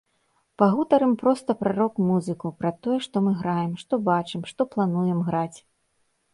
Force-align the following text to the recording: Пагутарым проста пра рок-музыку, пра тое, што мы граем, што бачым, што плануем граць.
Пагутарым 0.61 1.13
проста 1.21 1.55
пра 1.59 1.71
рок-музыку, 1.81 2.47
пра 2.63 2.71
тое, 2.87 2.97
што 3.09 3.15
мы 3.27 3.35
граем, 3.43 3.71
што 3.85 3.93
бачым, 4.11 4.41
што 4.55 4.61
плануем 4.75 5.19
граць. 5.33 5.59